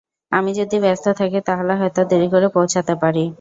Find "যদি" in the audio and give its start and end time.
0.59-0.77